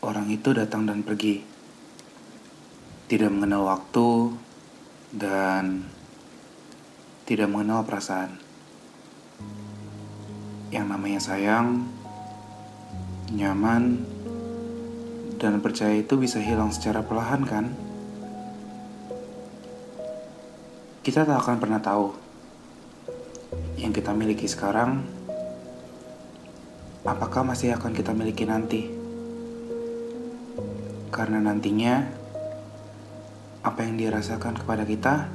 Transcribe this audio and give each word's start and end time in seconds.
Orang 0.00 0.32
itu 0.32 0.56
datang 0.56 0.88
dan 0.88 1.04
pergi. 1.04 1.44
Tidak 3.04 3.28
mengenal 3.28 3.68
waktu 3.68 4.32
dan 5.12 5.84
tidak 7.28 7.52
mengenal 7.52 7.84
perasaan. 7.84 8.40
Yang 10.72 10.86
namanya 10.88 11.20
sayang, 11.20 11.84
nyaman, 13.28 14.00
dan 15.36 15.60
percaya 15.60 16.00
itu 16.00 16.16
bisa 16.16 16.40
hilang 16.40 16.72
secara 16.72 17.04
perlahan 17.04 17.42
kan? 17.44 17.66
Kita 21.04 21.28
tak 21.28 21.44
akan 21.44 21.56
pernah 21.60 21.80
tahu 21.80 22.12
yang 23.80 23.92
kita 23.92 24.12
miliki 24.12 24.44
sekarang 24.44 25.00
apakah 27.08 27.40
masih 27.40 27.72
akan 27.72 27.96
kita 27.96 28.12
miliki 28.12 28.44
nanti. 28.44 28.99
Karena 31.10 31.42
nantinya 31.42 32.06
apa 33.60 33.84
yang 33.84 34.00
dirasakan 34.00 34.56
kepada 34.56 34.88
kita 34.88 35.28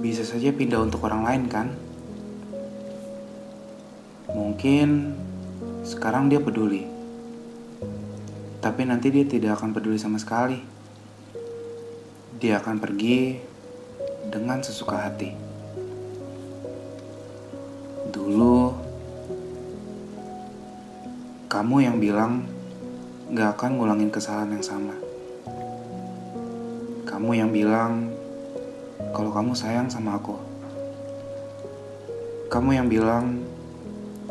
bisa 0.00 0.24
saja 0.24 0.54
pindah 0.54 0.82
untuk 0.82 1.02
orang 1.04 1.26
lain 1.26 1.44
kan? 1.50 1.68
Mungkin 4.32 5.12
sekarang 5.82 6.30
dia 6.30 6.38
peduli. 6.38 6.86
Tapi 8.62 8.86
nanti 8.86 9.10
dia 9.10 9.26
tidak 9.26 9.58
akan 9.58 9.74
peduli 9.74 9.98
sama 9.98 10.22
sekali. 10.22 10.62
Dia 12.38 12.62
akan 12.62 12.78
pergi 12.78 13.36
dengan 14.30 14.62
sesuka 14.62 14.96
hati. 15.02 15.34
Dulu 18.14 18.58
kamu 21.50 21.76
yang 21.84 22.00
bilang 22.00 22.61
gak 23.32 23.56
akan 23.56 23.80
ngulangin 23.80 24.12
kesalahan 24.12 24.52
yang 24.52 24.60
sama. 24.60 24.92
Kamu 27.08 27.32
yang 27.32 27.48
bilang 27.48 28.12
kalau 29.16 29.32
kamu 29.32 29.56
sayang 29.56 29.88
sama 29.88 30.20
aku. 30.20 30.36
Kamu 32.52 32.76
yang 32.76 32.92
bilang 32.92 33.40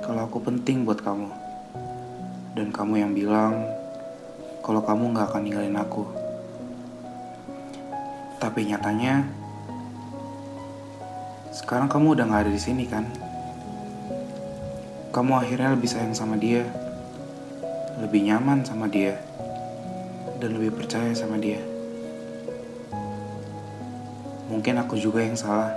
kalau 0.06 0.30
aku 0.30 0.38
penting 0.46 0.86
buat 0.86 1.02
kamu. 1.02 1.34
Dan 2.54 2.70
kamu 2.70 3.02
yang 3.02 3.12
bilang 3.18 3.66
kalau 4.62 4.86
kamu 4.86 5.18
gak 5.18 5.34
akan 5.34 5.50
ninggalin 5.50 5.82
aku. 5.82 6.06
Tapi 8.38 8.70
nyatanya 8.70 9.26
sekarang 11.50 11.90
kamu 11.90 12.22
udah 12.22 12.26
gak 12.30 12.42
ada 12.46 12.54
di 12.54 12.62
sini 12.62 12.86
kan? 12.86 13.10
Kamu 15.10 15.42
akhirnya 15.42 15.74
lebih 15.74 15.90
sayang 15.90 16.14
sama 16.14 16.38
dia 16.38 16.91
lebih 18.02 18.26
nyaman 18.26 18.66
sama 18.66 18.90
dia 18.90 19.14
dan 20.42 20.58
lebih 20.58 20.74
percaya 20.74 21.14
sama 21.14 21.38
dia. 21.38 21.62
Mungkin 24.50 24.82
aku 24.82 24.98
juga 24.98 25.22
yang 25.22 25.38
salah. 25.38 25.70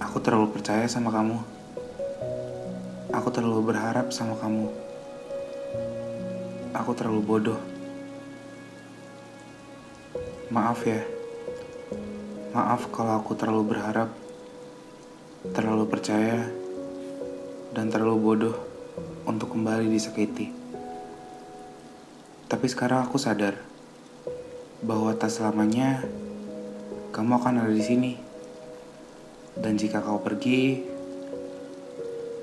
Aku 0.00 0.24
terlalu 0.24 0.48
percaya 0.56 0.88
sama 0.88 1.12
kamu. 1.12 1.36
Aku 3.12 3.28
terlalu 3.28 3.68
berharap 3.68 4.08
sama 4.16 4.32
kamu. 4.40 4.72
Aku 6.72 6.96
terlalu 6.96 7.20
bodoh. 7.20 7.60
Maaf 10.48 10.88
ya. 10.88 11.04
Maaf 12.56 12.88
kalau 12.88 13.20
aku 13.20 13.36
terlalu 13.36 13.76
berharap, 13.76 14.08
terlalu 15.52 15.84
percaya, 15.84 16.48
dan 17.76 17.92
terlalu 17.92 18.18
bodoh 18.18 18.73
untuk 19.24 19.56
kembali 19.56 19.88
disakiti. 19.88 20.52
Tapi 22.48 22.66
sekarang 22.68 23.08
aku 23.08 23.16
sadar 23.16 23.56
bahwa 24.84 25.16
tak 25.16 25.32
selamanya 25.32 26.04
kamu 27.10 27.40
akan 27.40 27.64
ada 27.64 27.72
di 27.72 27.84
sini. 27.84 28.12
Dan 29.54 29.78
jika 29.78 30.02
kau 30.02 30.18
pergi, 30.18 30.82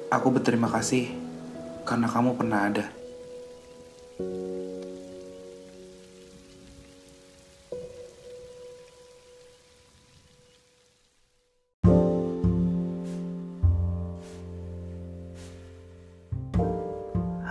aku 0.09 0.27
berterima 0.31 0.71
kasih 0.71 1.11
karena 1.83 2.07
kamu 2.07 2.39
pernah 2.39 2.71
ada. 2.71 2.85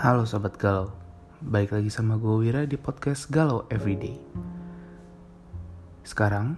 Halo 0.00 0.25
Sobat 0.25 0.56
Galau, 0.56 0.97
balik 1.44 1.77
lagi 1.77 1.93
sama 1.93 2.16
gue 2.16 2.33
Wira 2.41 2.65
di 2.65 2.81
podcast 2.81 3.28
Galau 3.28 3.69
Everyday. 3.69 4.16
Sekarang, 6.09 6.56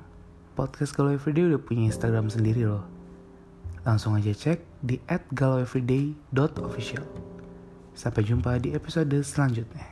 podcast 0.54 0.94
Galau 0.94 1.10
Everyday 1.10 1.50
udah 1.50 1.58
punya 1.58 1.90
Instagram 1.90 2.30
sendiri 2.30 2.70
loh. 2.70 2.86
Langsung 3.82 4.14
aja 4.14 4.30
cek 4.30 4.62
di 4.86 5.02
@galaueveryday.official. 5.34 7.02
Sampai 7.98 8.22
jumpa 8.22 8.62
di 8.62 8.78
episode 8.78 9.10
selanjutnya. 9.26 9.90